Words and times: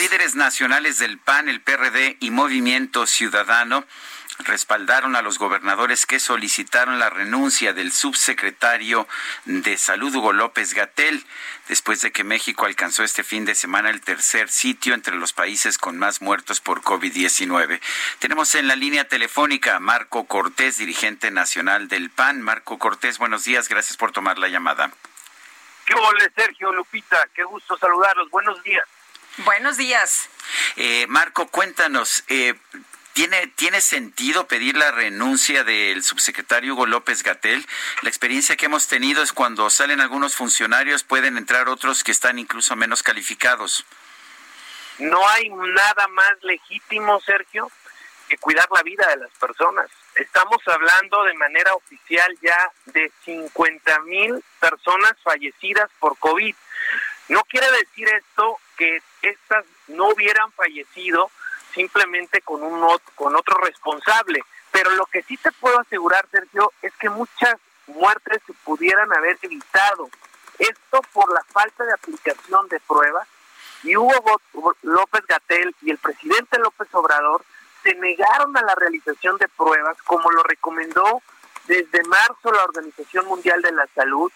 Líderes 0.00 0.36
nacionales 0.36 0.98
del 0.98 1.18
PAN, 1.18 1.48
el 1.48 1.60
PRD 1.60 2.18
y 2.20 2.30
Movimiento 2.30 3.04
Ciudadano 3.04 3.84
respaldaron 4.44 5.16
a 5.16 5.22
los 5.22 5.40
gobernadores 5.40 6.06
que 6.06 6.20
solicitaron 6.20 7.00
la 7.00 7.10
renuncia 7.10 7.72
del 7.72 7.90
subsecretario 7.90 9.08
de 9.44 9.76
Salud 9.76 10.14
Hugo 10.14 10.32
López 10.32 10.72
Gatel, 10.72 11.26
después 11.66 12.00
de 12.00 12.12
que 12.12 12.22
México 12.22 12.64
alcanzó 12.64 13.02
este 13.02 13.24
fin 13.24 13.44
de 13.44 13.56
semana 13.56 13.90
el 13.90 14.00
tercer 14.00 14.48
sitio 14.50 14.94
entre 14.94 15.16
los 15.16 15.32
países 15.32 15.78
con 15.78 15.98
más 15.98 16.22
muertos 16.22 16.60
por 16.60 16.82
COVID-19. 16.82 17.80
Tenemos 18.20 18.54
en 18.54 18.68
la 18.68 18.76
línea 18.76 19.08
telefónica 19.08 19.74
a 19.74 19.80
Marco 19.80 20.28
Cortés, 20.28 20.78
dirigente 20.78 21.32
nacional 21.32 21.88
del 21.88 22.10
PAN. 22.10 22.40
Marco 22.40 22.78
Cortés, 22.78 23.18
buenos 23.18 23.42
días, 23.42 23.68
gracias 23.68 23.96
por 23.96 24.12
tomar 24.12 24.38
la 24.38 24.46
llamada. 24.46 24.92
¿Qué 25.84 25.94
ole, 25.94 26.30
Sergio 26.36 26.72
Lupita? 26.72 27.18
Qué 27.34 27.42
gusto 27.42 27.76
saludarlos. 27.76 28.30
Buenos 28.30 28.62
días. 28.62 28.86
Buenos 29.44 29.76
días. 29.76 30.28
Eh, 30.76 31.06
Marco, 31.08 31.46
cuéntanos, 31.46 32.24
eh, 32.28 32.54
¿tiene, 33.12 33.46
¿tiene 33.46 33.80
sentido 33.80 34.48
pedir 34.48 34.76
la 34.76 34.90
renuncia 34.90 35.62
del 35.62 36.02
subsecretario 36.02 36.74
Hugo 36.74 36.86
López 36.86 37.22
Gatel? 37.22 37.64
La 38.02 38.08
experiencia 38.08 38.56
que 38.56 38.66
hemos 38.66 38.88
tenido 38.88 39.22
es 39.22 39.32
cuando 39.32 39.70
salen 39.70 40.00
algunos 40.00 40.34
funcionarios, 40.34 41.04
pueden 41.04 41.38
entrar 41.38 41.68
otros 41.68 42.02
que 42.02 42.10
están 42.10 42.40
incluso 42.40 42.74
menos 42.74 43.04
calificados. 43.04 43.84
No 44.98 45.26
hay 45.28 45.48
nada 45.50 46.08
más 46.08 46.32
legítimo, 46.42 47.20
Sergio, 47.20 47.70
que 48.28 48.38
cuidar 48.38 48.68
la 48.74 48.82
vida 48.82 49.06
de 49.08 49.18
las 49.18 49.30
personas. 49.38 49.88
Estamos 50.16 50.58
hablando 50.66 51.22
de 51.22 51.34
manera 51.34 51.74
oficial 51.74 52.36
ya 52.42 52.72
de 52.86 53.12
50 53.24 54.00
mil 54.00 54.42
personas 54.58 55.14
fallecidas 55.22 55.88
por 56.00 56.18
COVID. 56.18 56.56
No 57.28 57.42
quiere 57.42 57.70
decir 57.72 58.08
esto 58.08 58.58
que 58.76 59.02
estas 59.22 59.64
no 59.88 60.08
hubieran 60.08 60.50
fallecido 60.52 61.30
simplemente 61.74 62.40
con 62.40 62.62
un 62.62 62.98
con 63.14 63.36
otro 63.36 63.58
responsable, 63.58 64.42
pero 64.70 64.90
lo 64.90 65.06
que 65.06 65.22
sí 65.22 65.36
te 65.36 65.52
puedo 65.52 65.78
asegurar, 65.78 66.26
Sergio, 66.30 66.72
es 66.82 66.92
que 66.96 67.10
muchas 67.10 67.56
muertes 67.86 68.42
se 68.46 68.52
pudieran 68.64 69.12
haber 69.12 69.38
evitado. 69.42 70.08
Esto 70.58 71.00
por 71.12 71.32
la 71.32 71.42
falta 71.44 71.84
de 71.84 71.92
aplicación 71.92 72.68
de 72.68 72.80
pruebas 72.80 73.28
y 73.82 73.96
Hugo 73.96 74.40
López 74.82 75.24
Gatel 75.26 75.74
y 75.82 75.90
el 75.90 75.98
presidente 75.98 76.58
López 76.58 76.88
Obrador 76.92 77.44
se 77.82 77.94
negaron 77.94 78.56
a 78.56 78.62
la 78.62 78.74
realización 78.74 79.38
de 79.38 79.48
pruebas 79.48 79.96
como 80.04 80.30
lo 80.30 80.42
recomendó 80.42 81.22
desde 81.66 82.02
marzo 82.04 82.50
la 82.52 82.64
Organización 82.64 83.26
Mundial 83.26 83.62
de 83.62 83.72
la 83.72 83.86
Salud 83.94 84.32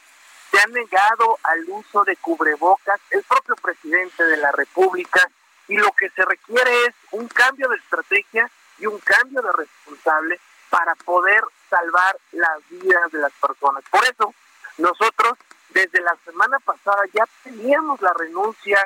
se 0.53 0.61
ha 0.61 0.67
negado 0.67 1.39
al 1.43 1.65
uso 1.69 2.05
de 2.05 2.15
cubrebocas 2.17 3.01
el 3.11 3.23
propio 3.23 3.57
presidente 3.57 4.23
de 4.25 4.37
la 4.37 4.53
República 4.53 5.27
y 5.67 5.77
lo 5.77 5.91
que 5.93 6.11
se 6.11 6.25
requiere 6.25 6.87
es 6.87 6.95
un 7.13 7.27
cambio 7.29 7.69
de 7.69 7.77
estrategia 7.77 8.51
y 8.79 8.87
un 8.87 8.99
cambio 8.99 9.41
de 9.41 9.53
responsable 9.53 10.39
para 10.69 10.95
poder 10.97 11.43
salvar 11.71 12.19
las 12.33 12.69
vidas 12.69 13.11
de 13.13 13.21
las 13.21 13.33
personas. 13.33 13.83
Por 13.91 14.05
eso, 14.05 14.35
nosotros 14.77 15.39
desde 15.71 16.01
la 16.03 16.17
semana 16.25 16.59
pasada 16.61 17.03
ya 17.15 17.25
teníamos 17.43 18.03
la 18.03 18.13
renuncia 18.13 18.79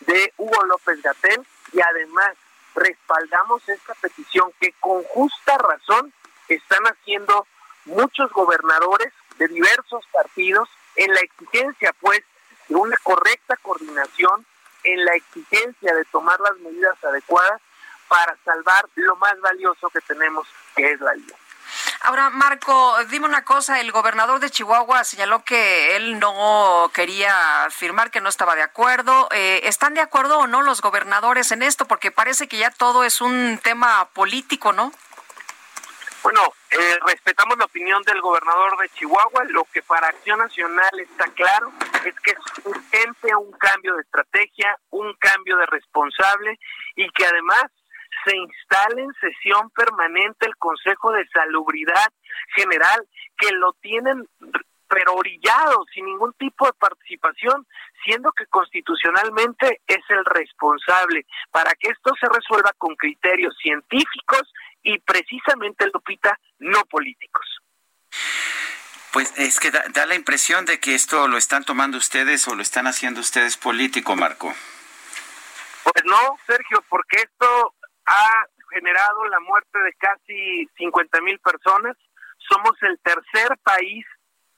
de 0.00 0.32
Hugo 0.36 0.64
López 0.64 1.00
Gatel 1.02 1.46
y 1.72 1.80
además 1.80 2.32
respaldamos 2.74 3.68
esta 3.68 3.94
petición 3.94 4.50
que 4.60 4.72
con 4.80 5.04
justa 5.04 5.56
razón 5.58 6.12
están 6.48 6.82
haciendo 6.84 7.46
muchos 7.84 8.32
gobernadores 8.32 9.12
de 9.38 9.46
diversos 9.46 10.04
partidos 10.12 10.68
en 10.96 11.12
la 11.12 11.20
exigencia, 11.20 11.92
pues, 12.00 12.22
de 12.68 12.74
una 12.74 12.96
correcta 13.02 13.56
coordinación, 13.62 14.46
en 14.84 15.04
la 15.04 15.14
exigencia 15.14 15.94
de 15.94 16.04
tomar 16.06 16.38
las 16.40 16.56
medidas 16.58 16.96
adecuadas 17.04 17.60
para 18.08 18.36
salvar 18.44 18.86
lo 18.96 19.16
más 19.16 19.40
valioso 19.40 19.88
que 19.90 20.00
tenemos, 20.00 20.46
que 20.74 20.92
es 20.92 21.00
la 21.00 21.12
vida. 21.12 21.36
Ahora, 22.02 22.30
Marco, 22.30 22.96
dime 23.08 23.26
una 23.26 23.44
cosa, 23.44 23.80
el 23.80 23.92
gobernador 23.92 24.40
de 24.40 24.50
Chihuahua 24.50 25.04
señaló 25.04 25.44
que 25.44 25.96
él 25.96 26.18
no 26.18 26.90
quería 26.92 27.68
firmar, 27.70 28.10
que 28.10 28.20
no 28.20 28.28
estaba 28.28 28.56
de 28.56 28.62
acuerdo. 28.62 29.28
Eh, 29.30 29.60
¿Están 29.64 29.94
de 29.94 30.00
acuerdo 30.00 30.40
o 30.40 30.46
no 30.46 30.62
los 30.62 30.82
gobernadores 30.82 31.52
en 31.52 31.62
esto? 31.62 31.86
Porque 31.86 32.10
parece 32.10 32.48
que 32.48 32.58
ya 32.58 32.70
todo 32.70 33.04
es 33.04 33.20
un 33.20 33.58
tema 33.62 34.08
político, 34.12 34.72
¿no? 34.72 34.92
Bueno, 36.22 36.40
eh, 36.72 36.98
respetamos 37.06 37.58
la 37.58 37.66
opinión 37.66 38.02
del 38.02 38.20
gobernador 38.20 38.78
de 38.78 38.88
Chihuahua. 38.90 39.44
Lo 39.50 39.64
que 39.64 39.82
para 39.82 40.08
Acción 40.08 40.38
Nacional 40.38 41.00
está 41.00 41.26
claro 41.34 41.70
es 42.04 42.18
que 42.20 42.30
es 42.30 42.64
urgente 42.64 43.34
un 43.36 43.52
cambio 43.52 43.94
de 43.94 44.02
estrategia, 44.02 44.76
un 44.90 45.12
cambio 45.14 45.56
de 45.58 45.66
responsable 45.66 46.58
y 46.96 47.10
que 47.10 47.26
además 47.26 47.64
se 48.24 48.36
instale 48.36 49.02
en 49.02 49.12
sesión 49.20 49.70
permanente 49.70 50.46
el 50.46 50.56
Consejo 50.56 51.12
de 51.12 51.26
Salubridad 51.28 52.08
General, 52.54 53.06
que 53.36 53.50
lo 53.52 53.72
tienen 53.74 54.26
pero 54.88 55.14
orillado, 55.14 55.86
sin 55.94 56.04
ningún 56.04 56.34
tipo 56.34 56.66
de 56.66 56.72
participación, 56.74 57.66
siendo 58.04 58.30
que 58.32 58.44
constitucionalmente 58.46 59.80
es 59.86 60.02
el 60.10 60.22
responsable 60.26 61.24
para 61.50 61.72
que 61.74 61.90
esto 61.90 62.12
se 62.20 62.28
resuelva 62.28 62.72
con 62.76 62.94
criterios 62.96 63.56
científicos 63.56 64.52
y 64.82 64.98
precisamente, 64.98 65.86
Lupita, 65.92 66.38
no 66.58 66.84
políticos. 66.86 67.46
Pues 69.12 69.32
es 69.38 69.60
que 69.60 69.70
da, 69.70 69.84
da, 69.92 70.06
la 70.06 70.14
impresión 70.14 70.64
de 70.64 70.80
que 70.80 70.94
esto 70.94 71.28
lo 71.28 71.36
están 71.36 71.64
tomando 71.64 71.98
ustedes 71.98 72.48
o 72.48 72.54
lo 72.54 72.62
están 72.62 72.86
haciendo 72.86 73.20
ustedes 73.20 73.56
político, 73.56 74.16
Marco. 74.16 74.54
Pues 75.84 76.04
no, 76.04 76.38
Sergio, 76.46 76.82
porque 76.88 77.18
esto 77.18 77.74
ha 78.06 78.46
generado 78.70 79.26
la 79.26 79.40
muerte 79.40 79.78
de 79.78 79.92
casi 79.94 80.68
50 80.78 81.20
mil 81.20 81.38
personas. 81.40 81.96
Somos 82.48 82.72
el 82.82 82.98
tercer 83.00 83.58
país 83.62 84.04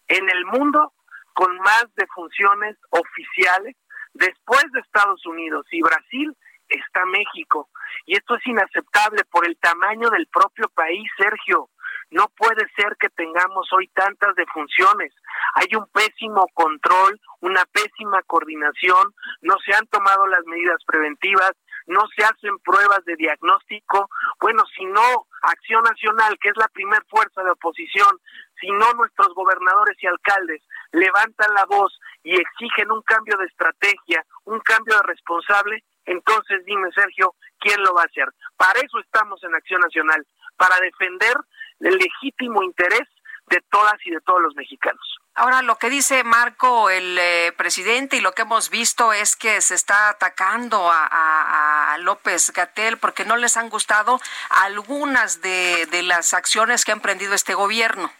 en 0.09 0.29
el 0.31 0.45
mundo 0.47 0.93
con 1.33 1.57
más 1.59 1.87
defunciones 1.97 2.77
oficiales. 2.91 3.77
Después 4.13 4.65
de 4.73 4.81
Estados 4.81 5.27
Unidos 5.27 5.67
y 5.73 5.83
Brasil 5.83 6.37
está 6.69 7.05
México. 7.07 7.69
Y 8.07 8.17
esto 8.17 8.37
es 8.37 8.47
inaceptable 8.47 9.25
por 9.31 9.47
el 9.47 9.57
tamaño 9.59 10.11
del 10.11 10.27
propio 10.29 10.69
país, 10.75 11.09
Sergio. 11.17 11.71
No 12.11 12.29
puede 12.37 12.67
ser 12.77 12.97
que 12.99 13.09
tengamos 13.11 13.73
hoy 13.73 13.89
tantas 13.89 14.35
defunciones. 14.37 15.13
Hay 15.55 15.75
un 15.77 15.87
pésimo 15.89 16.47
control, 16.55 17.21
una 17.41 17.65
pésima 17.67 18.23
coordinación, 18.23 19.15
no 19.43 19.57
se 19.65 19.75
han 19.75 19.87
tomado 19.87 20.27
las 20.27 20.45
medidas 20.47 20.79
preventivas, 20.87 21.53
no 21.87 22.03
se 22.17 22.25
hacen 22.25 22.59
pruebas 22.61 23.05
de 23.05 23.17
diagnóstico. 23.17 24.09
Bueno, 24.41 24.63
si 24.77 24.85
no 24.87 25.27
Acción 25.43 25.83
Nacional, 25.83 26.39
que 26.41 26.49
es 26.49 26.57
la 26.57 26.69
primer 26.69 27.05
fuerza 27.09 27.43
de 27.43 27.51
oposición, 27.51 28.19
si 28.61 28.71
no 28.71 28.93
nuestros 28.95 29.35
gobernadores 29.35 29.97
y 30.01 30.07
alcaldes 30.07 30.63
levantan 30.93 31.53
la 31.55 31.65
voz 31.67 31.99
y 32.23 32.35
exigen 32.35 32.91
un 32.91 33.03
cambio 33.03 33.37
de 33.37 33.47
estrategia, 33.47 34.25
un 34.45 34.61
cambio 34.61 34.97
de 34.97 35.03
responsable, 35.03 35.85
entonces 36.07 36.65
dime, 36.65 36.89
Sergio, 36.95 37.35
¿quién 37.59 37.83
lo 37.83 37.95
va 37.95 38.03
a 38.03 38.07
hacer? 38.07 38.29
Para 38.57 38.81
eso 38.81 38.99
estamos 39.01 39.43
en 39.45 39.55
Acción 39.55 39.81
Nacional, 39.81 40.27
para 40.57 40.79
defender 40.81 41.37
el 41.81 41.97
legítimo 41.97 42.63
interés 42.63 43.09
de 43.47 43.61
todas 43.71 43.95
y 44.05 44.11
de 44.11 44.21
todos 44.21 44.41
los 44.41 44.55
mexicanos. 44.55 45.19
Ahora, 45.35 45.63
lo 45.63 45.77
que 45.77 45.91
dice 45.91 46.23
Marco, 46.23 46.91
el 46.91 47.19
eh, 47.19 47.53
presidente, 47.57 48.17
y 48.17 48.21
lo 48.21 48.33
que 48.33 48.43
hemos 48.43 48.71
visto 48.71 49.13
es 49.13 49.35
que 49.35 49.61
se 49.61 49.75
está 49.75 50.09
atacando 50.09 50.91
a, 50.91 51.93
a 51.93 51.99
López 51.99 52.53
Gatel 52.53 52.99
porque 52.99 53.25
no 53.25 53.37
les 53.37 53.57
han 53.57 53.69
gustado 53.69 54.21
algunas 54.49 55.43
de, 55.43 55.87
de 55.87 56.03
las 56.05 56.35
acciones 56.35 56.85
que 56.85 56.93
ha 56.93 56.95
emprendido 56.95 57.35
este 57.35 57.55
gobierno. 57.55 58.13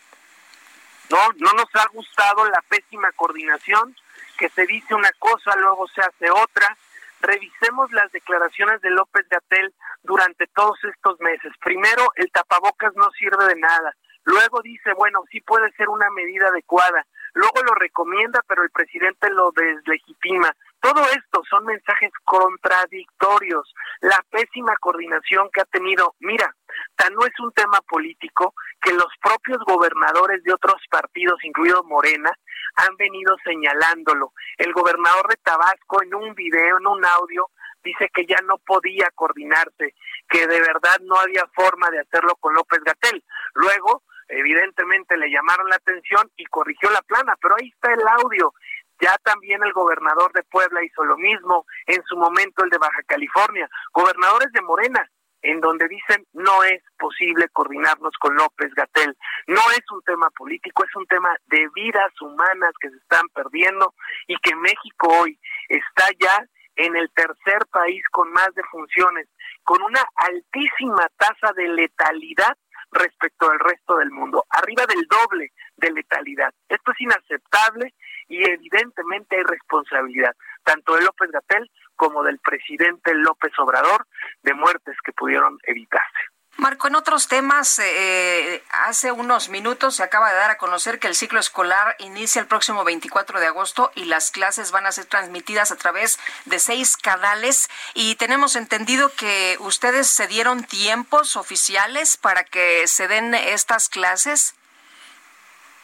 No, 1.11 1.19
no 1.37 1.53
nos 1.53 1.67
ha 1.75 1.87
gustado 1.93 2.45
la 2.47 2.61
pésima 2.69 3.13
coordinación, 3.13 3.97
que 4.37 4.49
se 4.49 4.67
dice 4.67 4.95
una 4.95 5.11
cosa, 5.19 5.55
luego 5.57 5.87
se 5.89 6.01
hace 6.01 6.31
otra, 6.31 6.77
revisemos 7.25 7.91
las 7.93 8.11
declaraciones 8.13 8.81
de 8.81 8.91
López 8.91 9.27
Gatel 9.29 9.75
durante 10.03 10.47
todos 10.49 10.79
estos 10.85 11.19
meses. 11.21 11.53
Primero, 11.63 12.11
el 12.17 12.31
tapabocas 12.31 12.95
no 12.97 13.11
sirve 13.13 13.47
de 13.47 13.57
nada. 13.57 13.95
Luego 14.25 14.63
dice, 14.63 14.93
bueno, 14.95 15.23
sí 15.31 15.41
puede 15.41 15.71
ser 15.73 15.89
una 15.89 16.09
medida 16.11 16.49
adecuada. 16.49 17.05
Luego 17.35 17.63
lo 17.67 17.75
recomienda, 17.75 18.41
pero 18.47 18.63
el 18.63 18.71
presidente 18.71 19.29
lo 19.31 19.51
deslegitima. 19.53 20.51
Todo 20.81 21.03
esto 21.11 21.43
son 21.49 21.65
mensajes 21.65 22.13
contradictorios. 22.25 23.75
La 24.01 24.23
pésima 24.31 24.77
coordinación 24.81 25.51
que 25.53 25.61
ha 25.61 25.65
tenido, 25.65 26.15
mira, 26.21 26.55
tan 26.97 27.15
no 27.15 27.25
es 27.27 27.33
un 27.41 27.53
tema 27.53 27.81
político 27.89 28.55
que 28.81 28.93
los 28.93 29.09
propios 29.23 29.59
gobernadores 29.67 30.43
de 30.43 30.53
otros 30.53 30.81
partidos, 30.91 31.43
incluido 31.45 31.83
Morena, 31.85 32.31
han 32.77 32.97
venido 32.97 33.37
señalándolo. 33.45 34.33
El 34.59 34.73
gobernador 34.73 35.29
de 35.29 35.37
Tabasco 35.37 36.03
en 36.03 36.15
un 36.15 36.35
video, 36.35 36.79
en 36.79 36.87
un 36.87 37.05
audio, 37.05 37.51
dice 37.83 38.11
que 38.13 38.27
ya 38.27 38.39
no 38.45 38.59
podía 38.59 39.11
coordinarse, 39.15 39.95
que 40.29 40.47
de 40.47 40.61
verdad 40.61 40.99
no 41.03 41.19
había 41.19 41.47
forma 41.55 41.91
de 41.91 42.01
hacerlo 42.01 42.35
con 42.37 42.55
López 42.55 42.81
Gatel. 42.85 43.23
Luego, 43.55 44.03
evidentemente 44.29 45.17
le 45.17 45.31
llamaron 45.31 45.69
la 45.69 45.77
atención 45.77 46.31
y 46.37 46.45
corrigió 46.47 46.91
la 46.91 47.03
plana, 47.03 47.37
pero 47.41 47.57
ahí 47.57 47.69
está 47.69 47.93
el 47.93 48.07
audio. 48.09 48.53
Ya 49.01 49.17
también 49.23 49.63
el 49.65 49.73
gobernador 49.73 50.33
de 50.33 50.45
Puebla 50.45 50.83
hizo 50.85 51.05
lo 51.05 51.17
mismo, 51.17 51.67
en 51.87 52.03
su 52.05 52.17
momento 52.17 52.65
el 52.65 52.71
de 52.71 52.79
Baja 52.79 53.03
California, 53.07 53.69
gobernadores 53.93 54.51
de 54.53 54.63
Morena, 54.63 55.11
en 55.45 55.61
donde 55.61 55.87
dicen 55.89 56.27
no 56.33 56.65
es 56.65 56.83
posible 56.99 57.49
coordinarnos 57.53 58.13
con 58.19 58.35
López 58.35 58.75
Gatel. 58.75 59.17
No 59.47 59.61
es 59.77 59.85
un 59.93 60.03
tema 60.03 60.29
político, 60.31 60.85
es 60.85 60.97
un 60.97 61.07
tema 61.07 61.37
de 61.47 61.69
vidas 61.75 62.11
humanas 62.21 62.73
que 62.81 62.91
se 62.91 62.97
están 62.97 63.29
perdiendo 63.29 63.95
y 64.27 64.37
que 64.39 64.57
México 64.57 65.09
hoy 65.21 65.39
está 65.69 66.07
ya 66.19 66.45
en 66.77 66.97
el 66.97 67.11
tercer 67.13 67.67
país 67.71 68.03
con 68.11 68.33
más 68.33 68.49
defunciones, 68.55 69.29
con 69.63 69.81
una 69.83 70.03
altísima 70.17 71.07
tasa 71.17 71.53
de 71.55 71.69
letalidad 71.69 72.57
respecto 72.91 73.51
al 73.51 73.59
resto 73.59 73.97
del 73.97 74.11
mundo, 74.11 74.45
arriba 74.51 74.85
del 74.87 75.07
doble 75.07 75.53
de 75.77 75.91
letalidad. 75.91 76.53
Esto 76.69 76.93
es 76.93 77.01
inaceptable 77.01 77.95
y 78.29 78.49
evidentemente 78.49 79.37
hay 79.37 79.43
responsabilidad, 79.43 80.35
tanto 80.65 80.95
de 80.95 81.03
López 81.03 81.31
Gatel 81.31 81.71
como 81.97 82.23
del 82.23 82.39
presidente 82.39 83.15
López 83.15 83.53
Obrador, 83.59 84.07
de 84.43 84.55
muertes 84.55 84.97
que 85.05 85.13
pudieron 85.13 85.59
evitarse. 85.65 86.35
Marco, 86.57 86.87
en 86.87 86.95
otros 86.95 87.27
temas, 87.27 87.81
eh, 87.81 88.63
hace 88.71 89.11
unos 89.11 89.49
minutos 89.49 89.97
se 89.97 90.05
acaba 90.05 90.31
de 90.31 90.37
dar 90.37 90.53
a 90.53 90.57
conocer 90.57 91.01
que 91.01 91.09
el 91.09 91.17
ciclo 91.17 91.41
escolar 91.41 91.97
inicia 91.99 92.41
el 92.41 92.47
próximo 92.47 92.85
24 92.85 93.41
de 93.41 93.47
agosto 93.47 93.91
y 93.97 94.05
las 94.05 94.31
clases 94.31 94.71
van 94.71 94.87
a 94.87 94.93
ser 94.93 95.07
transmitidas 95.07 95.73
a 95.73 95.77
través 95.77 96.19
de 96.45 96.61
seis 96.61 96.97
canales 96.97 97.69
y 97.95 98.15
tenemos 98.15 98.55
entendido 98.55 99.11
que 99.17 99.57
ustedes 99.61 100.07
se 100.07 100.29
dieron 100.29 100.63
tiempos 100.63 101.37
oficiales 101.37 102.17
para 102.17 102.45
que 102.45 102.87
se 102.87 103.09
den 103.09 103.35
estas 103.35 103.89
clases. 103.89 104.55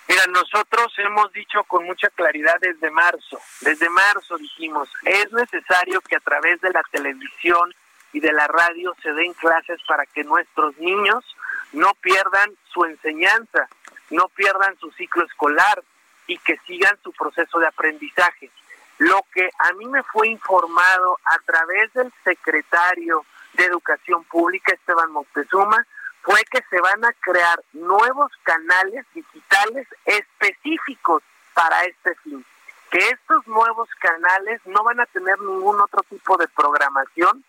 Mira, 0.09 0.27
nosotros 0.29 0.93
hemos 0.99 1.33
dicho 1.33 1.63
con 1.65 1.85
mucha 1.85 2.11
claridad 2.11 2.57
desde 2.61 2.91
marzo, 2.91 3.39
desde 3.61 3.89
marzo 3.89 4.37
dijimos, 4.39 4.89
es 5.05 5.31
necesario 5.33 6.01
que 6.01 6.17
a 6.17 6.21
través 6.21 6.61
de 6.61 6.71
la 6.71 6.83
televisión 6.91 7.73
y 8.13 8.21
de 8.21 8.33
la 8.33 8.47
radio 8.49 8.95
se 9.03 9.13
den 9.13 9.33
clases 9.35 9.81
para 9.87 10.05
que 10.07 10.25
nuestros 10.25 10.77
niños 10.79 11.25
no 11.73 11.95
pierdan 12.01 12.51
su 12.73 12.85
enseñanza, 12.85 13.69
no 14.11 14.29
pierdan 14.29 14.77
su 14.79 14.91
ciclo 14.93 15.25
escolar 15.25 15.83
y 16.27 16.39
que 16.39 16.59
sigan 16.67 16.99
su 17.03 17.13
proceso 17.13 17.59
de 17.59 17.69
aprendizaje. 17.69 18.51
Lo 18.99 19.25
que 19.33 19.49
a 19.59 19.73
mí 19.75 19.87
me 19.87 20.03
fue 20.03 20.29
informado 20.29 21.19
a 21.25 21.39
través 21.47 21.93
del 21.95 22.13
secretario 22.25 23.25
de 23.55 23.65
Educación 23.65 24.25
Pública, 24.25 24.75
Esteban 24.75 25.11
Moctezuma, 25.13 25.87
fue 26.23 26.43
que 26.51 26.63
se 26.71 26.81
van 26.81 27.05
a 27.05 27.13
crear 27.21 27.63
nuevos 27.73 28.31
canales 28.43 29.07
digitales 29.15 29.87
específicos 30.05 31.23
para 31.55 31.83
este 31.85 32.15
fin. 32.17 32.45
Que 32.91 32.99
estos 32.99 33.47
nuevos 33.47 33.89
canales 34.01 34.61
no 34.67 34.83
van 34.83 35.01
a 35.01 35.07
tener 35.07 35.39
ningún 35.41 35.81
otro 35.81 36.03
tipo 36.09 36.37
de 36.37 36.49
programación, 36.49 37.45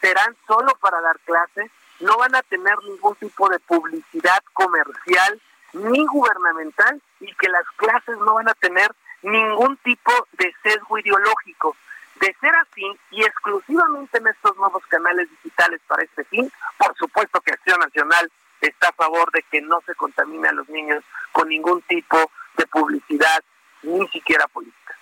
serán 0.00 0.36
solo 0.46 0.72
para 0.80 1.00
dar 1.00 1.18
clases, 1.20 1.70
no 2.00 2.16
van 2.16 2.34
a 2.34 2.42
tener 2.42 2.74
ningún 2.84 3.14
tipo 3.16 3.48
de 3.48 3.58
publicidad 3.60 4.42
comercial 4.52 5.40
ni 5.72 6.04
gubernamental 6.06 7.00
y 7.20 7.32
que 7.34 7.48
las 7.48 7.64
clases 7.76 8.16
no 8.18 8.34
van 8.34 8.48
a 8.48 8.54
tener 8.54 8.90
ningún 9.22 9.76
tipo 9.78 10.12
de 10.32 10.52
sesgo 10.62 10.98
ideológico. 10.98 11.76
De 12.20 12.36
ser 12.40 12.54
así, 12.54 12.84
y 13.10 13.22
exclusivamente 13.22 14.18
en 14.18 14.26
estos 14.28 14.56
nuevos 14.56 14.84
canales 14.86 15.28
digitales 15.30 15.80
para 15.86 16.02
este 16.04 16.24
fin, 16.24 16.52
por 16.78 16.94
supuesto 16.96 17.40
que 17.40 17.52
Acción 17.52 17.80
Nacional 17.80 18.30
está 18.60 18.88
a 18.88 18.92
favor 18.92 19.30
de 19.32 19.42
que 19.50 19.62
no 19.62 19.80
se 19.86 19.94
contamine 19.94 20.48
a 20.48 20.52
los 20.52 20.68
niños 20.68 21.02
con 21.32 21.48
ningún 21.48 21.80
tipo 21.82 22.30
de 22.56 22.66
publicidad, 22.66 23.42
ni 23.82 24.06
siquiera 24.08 24.46
política. 24.48 24.96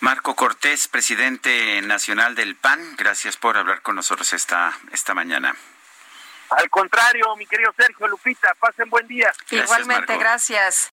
Marco 0.00 0.36
Cortés, 0.36 0.86
presidente 0.86 1.82
nacional 1.82 2.36
del 2.36 2.54
PAN, 2.54 2.94
gracias 2.96 3.36
por 3.36 3.56
hablar 3.56 3.82
con 3.82 3.96
nosotros 3.96 4.32
esta, 4.32 4.72
esta 4.92 5.14
mañana. 5.14 5.56
Al 6.50 6.70
contrario, 6.70 7.34
mi 7.36 7.46
querido 7.46 7.74
Sergio 7.76 8.06
Lupita, 8.06 8.54
pasen 8.60 8.88
buen 8.88 9.06
día. 9.08 9.32
Igualmente, 9.50 10.16
gracias. 10.16 10.90